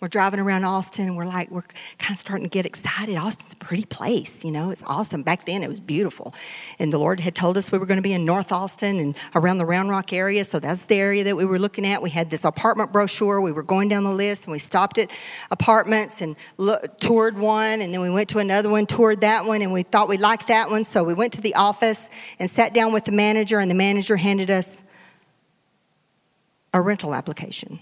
[0.00, 1.64] we're driving around Austin and we're like, we're
[1.98, 3.16] kind of starting to get excited.
[3.16, 5.22] Austin's a pretty place, you know, it's awesome.
[5.22, 6.32] Back then it was beautiful.
[6.78, 9.14] And the Lord had told us we were going to be in North Austin and
[9.34, 10.44] around the Round Rock area.
[10.46, 12.00] So that's the area that we were looking at.
[12.00, 13.42] We had this apartment brochure.
[13.42, 15.10] We were going down the list and we stopped at
[15.50, 17.82] apartments and looked, toured one.
[17.82, 20.48] And then we went to another one, toured that one, and we thought we liked
[20.48, 20.84] that one.
[20.84, 24.16] So we went to the office and sat down with the manager, and the manager
[24.16, 24.82] handed us
[26.72, 27.80] a rental application.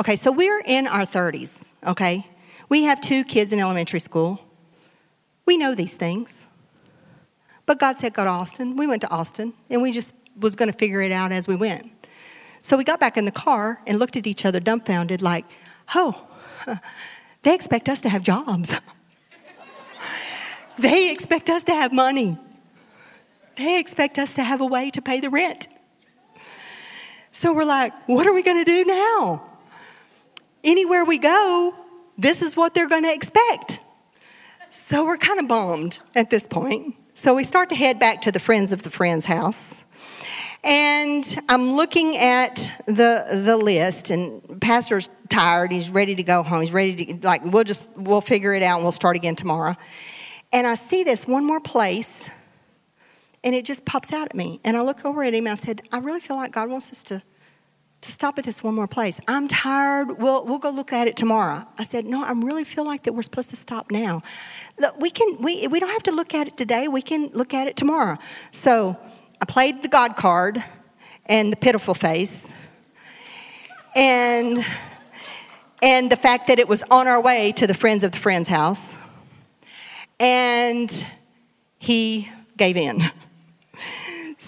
[0.00, 2.26] Okay, so we're in our 30s, okay?
[2.70, 4.40] We have two kids in elementary school.
[5.44, 6.40] We know these things.
[7.66, 8.76] But God said go to Austin.
[8.76, 11.54] We went to Austin, and we just was going to figure it out as we
[11.54, 11.90] went.
[12.62, 15.44] So we got back in the car and looked at each other dumbfounded, like,
[15.94, 16.26] oh,
[17.42, 18.72] they expect us to have jobs.
[20.78, 22.38] they expect us to have money.
[23.56, 25.68] They expect us to have a way to pay the rent.
[27.32, 29.49] So we're like, what are we going to do now?
[30.64, 31.74] Anywhere we go,
[32.18, 33.80] this is what they're going to expect.
[34.70, 36.94] So we're kind of bummed at this point.
[37.14, 39.82] So we start to head back to the friends of the friend's house.
[40.62, 45.72] And I'm looking at the the list, and Pastor's tired.
[45.72, 46.60] He's ready to go home.
[46.60, 49.74] He's ready to like we'll just we'll figure it out and we'll start again tomorrow.
[50.52, 52.28] And I see this one more place,
[53.42, 54.60] and it just pops out at me.
[54.62, 56.90] And I look over at him and I said, I really feel like God wants
[56.90, 57.22] us to
[58.02, 59.20] to stop at this one more place.
[59.28, 60.18] I'm tired.
[60.18, 61.66] We'll, we'll go look at it tomorrow.
[61.78, 64.22] I said, No, I really feel like that we're supposed to stop now.
[64.78, 66.88] Look, we, can, we, we don't have to look at it today.
[66.88, 68.18] We can look at it tomorrow.
[68.52, 68.96] So
[69.40, 70.64] I played the God card
[71.26, 72.50] and the pitiful face
[73.94, 74.64] and,
[75.82, 78.48] and the fact that it was on our way to the friends of the friend's
[78.48, 78.96] house.
[80.18, 81.06] And
[81.78, 83.02] he gave in.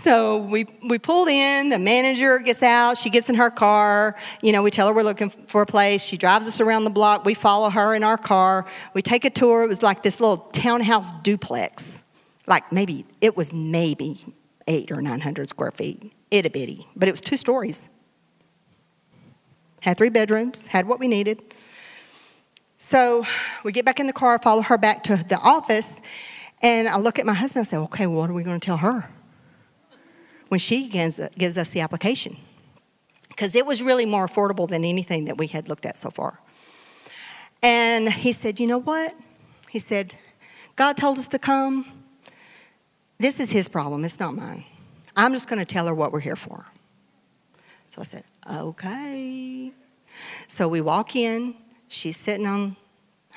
[0.03, 4.17] So we, we pulled in, the manager gets out, she gets in her car.
[4.41, 6.03] You know, we tell her we're looking for a place.
[6.03, 7.25] She drives us around the block.
[7.25, 8.67] We follow her in our car.
[8.95, 9.63] We take a tour.
[9.63, 12.03] It was like this little townhouse duplex.
[12.49, 14.35] Like maybe, it was maybe
[14.67, 17.89] eight or 900 square feet, itty bitty, but it was two stories.
[19.83, 21.41] Had three bedrooms, had what we needed.
[22.77, 23.25] So
[23.63, 26.01] we get back in the car, follow her back to the office,
[26.61, 28.79] and I look at my husband and say, okay, what are we going to tell
[28.79, 29.09] her?
[30.53, 32.37] When she gives, gives us the application
[33.29, 36.41] because it was really more affordable than anything that we had looked at so far.
[37.63, 39.15] And he said, You know what?
[39.71, 40.13] He said,
[40.77, 41.87] God told us to come.
[43.19, 44.65] This is his problem, it's not mine.
[45.17, 46.67] I'm just going to tell her what we're here for.
[47.89, 49.73] So I said, Okay.
[50.49, 51.55] So we walk in,
[51.89, 52.77] she's sitting on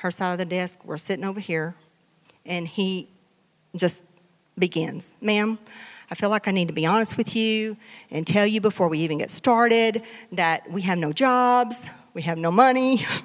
[0.00, 1.76] her side of the desk, we're sitting over here,
[2.44, 3.08] and he
[3.74, 4.04] just
[4.58, 5.16] begins.
[5.22, 5.58] Ma'am,
[6.10, 7.76] I feel like I need to be honest with you
[8.10, 10.02] and tell you before we even get started
[10.32, 11.80] that we have no jobs,
[12.14, 13.04] we have no money.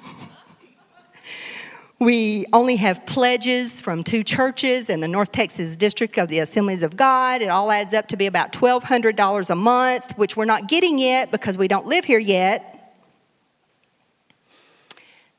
[2.00, 6.82] we only have pledges from two churches in the North Texas district of the Assemblies
[6.82, 7.40] of God.
[7.40, 11.30] It all adds up to be about $1,200 a month, which we're not getting yet
[11.30, 12.71] because we don't live here yet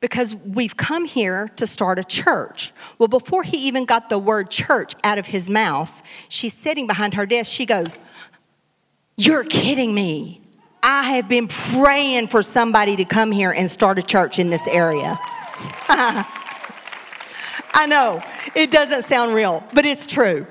[0.03, 2.73] because we've come here to start a church.
[2.99, 5.93] Well, before he even got the word church out of his mouth,
[6.27, 7.49] she's sitting behind her desk.
[7.49, 7.99] She goes,
[9.15, 10.41] You're kidding me.
[10.83, 14.67] I have been praying for somebody to come here and start a church in this
[14.67, 15.17] area.
[17.73, 18.21] I know,
[18.55, 20.45] it doesn't sound real, but it's true.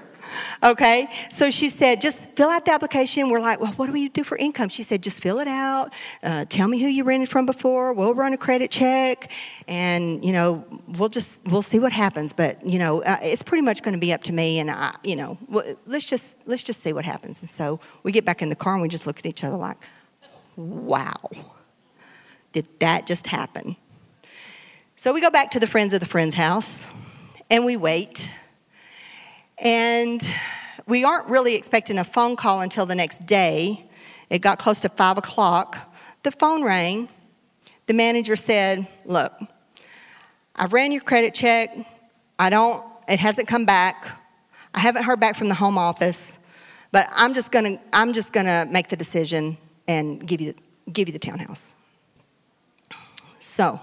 [0.62, 1.09] Okay?
[1.30, 3.28] So she said, just fill out the application.
[3.28, 4.68] We're like, well, what do we do for income?
[4.68, 5.93] She said, just fill it out.
[6.22, 7.93] Uh, tell me who you rented from before.
[7.93, 9.30] We'll run a credit check.
[9.68, 12.33] And, you know, we'll just, we'll see what happens.
[12.33, 14.59] But, you know, uh, it's pretty much going to be up to me.
[14.59, 15.39] And, I, you know,
[15.87, 17.41] let's just, let's just see what happens.
[17.41, 19.57] And so we get back in the car and we just look at each other
[19.57, 19.78] like,
[20.57, 21.30] wow,
[22.53, 23.76] did that just happen?
[24.97, 26.85] So we go back to the Friends of the Friends house
[27.51, 28.30] and we wait
[29.63, 30.29] and
[30.87, 33.89] we aren't really expecting a phone call until the next day.
[34.29, 35.79] It got close to five o'clock.
[36.25, 37.09] The phone rang.
[37.87, 39.33] The manager said, Look,
[40.57, 41.75] I ran your credit check.
[42.39, 44.09] I don't, it hasn't come back.
[44.75, 46.39] I haven't heard back from the home office,
[46.91, 50.55] but I'm just gonna, I'm just gonna make the decision and give you,
[50.93, 51.73] give you the townhouse.
[53.39, 53.79] So,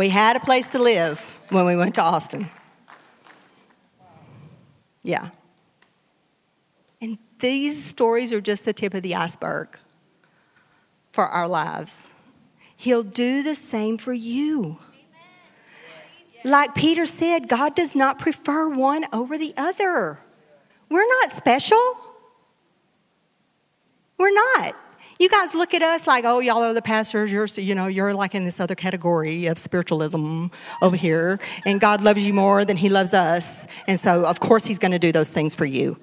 [0.00, 1.20] We had a place to live
[1.50, 2.48] when we went to Austin.
[5.02, 5.28] Yeah.
[7.02, 9.78] And these stories are just the tip of the iceberg
[11.12, 12.06] for our lives.
[12.74, 14.78] He'll do the same for you.
[16.44, 20.20] Like Peter said, God does not prefer one over the other.
[20.88, 22.16] We're not special.
[24.16, 24.74] We're not.
[25.20, 27.30] You guys look at us like, oh, y'all are the pastors.
[27.30, 30.46] You're, you know, you're like in this other category of spiritualism
[30.80, 34.64] over here, and God loves you more than He loves us, and so of course
[34.64, 35.98] He's going to do those things for you.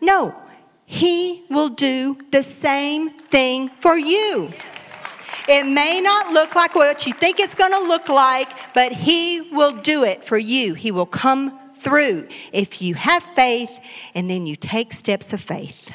[0.00, 0.40] No,
[0.86, 4.52] He will do the same thing for you.
[5.48, 9.50] It may not look like what you think it's going to look like, but He
[9.50, 10.74] will do it for you.
[10.74, 13.72] He will come through if you have faith
[14.14, 15.90] and then you take steps of faith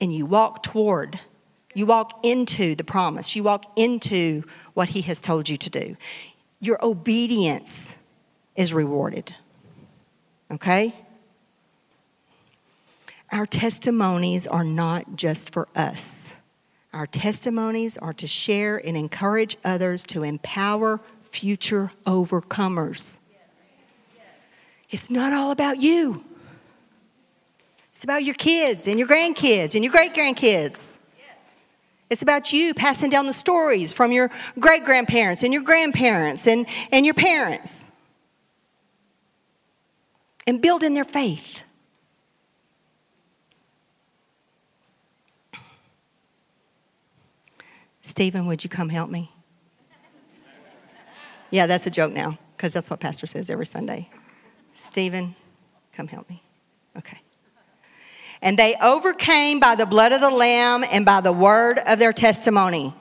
[0.00, 1.20] and you walk toward,
[1.74, 4.44] you walk into the promise, you walk into
[4.74, 5.96] what He has told you to do.
[6.60, 7.94] Your obedience
[8.54, 9.34] is rewarded.
[10.50, 10.94] Okay?
[13.32, 16.28] Our testimonies are not just for us.
[16.92, 23.18] Our testimonies are to share and encourage others to empower future overcomers.
[24.90, 26.24] It's not all about you.
[27.96, 30.78] It's about your kids and your grandkids and your great grandkids.
[32.10, 36.66] It's about you passing down the stories from your great grandparents and your grandparents and,
[36.92, 37.88] and your parents
[40.46, 41.60] and building their faith.
[48.02, 49.32] Stephen, would you come help me?
[51.50, 54.10] Yeah, that's a joke now because that's what Pastor says every Sunday.
[54.74, 55.34] Stephen,
[55.94, 56.42] come help me.
[56.98, 57.22] Okay.
[58.42, 62.12] And they overcame by the blood of the Lamb and by the word of their
[62.12, 62.94] testimony.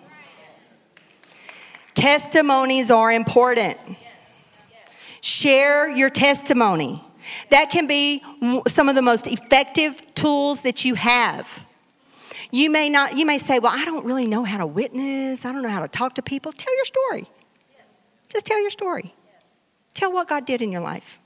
[1.93, 3.77] Testimonies are important.
[5.21, 7.03] Share your testimony.
[7.49, 8.23] That can be
[8.67, 11.47] some of the most effective tools that you have.
[12.51, 15.45] You may not you may say, "Well, I don't really know how to witness.
[15.45, 17.25] I don't know how to talk to people." Tell your story.
[18.29, 19.13] Just tell your story.
[19.93, 21.19] Tell what God did in your life.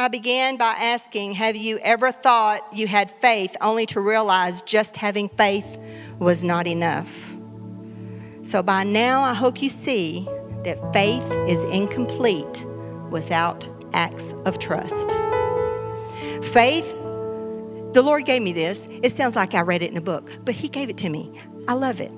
[0.00, 4.96] I began by asking Have you ever thought you had faith only to realize just
[4.96, 5.76] having faith
[6.20, 7.12] was not enough?
[8.44, 10.28] So by now, I hope you see
[10.62, 12.64] that faith is incomplete
[13.10, 15.10] without acts of trust.
[16.52, 16.88] Faith,
[17.92, 18.86] the Lord gave me this.
[19.02, 21.32] It sounds like I read it in a book, but He gave it to me.
[21.66, 22.12] I love it.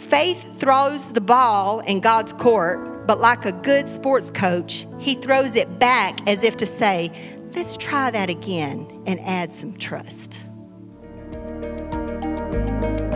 [0.00, 5.54] Faith throws the ball in God's court, but like a good sports coach, he throws
[5.54, 7.12] it back as if to say,
[7.54, 10.38] let's try that again and add some trust.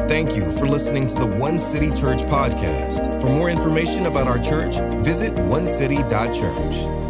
[0.07, 3.21] Thank you for listening to the One City Church podcast.
[3.21, 7.04] For more information about our church, visit onecity.church.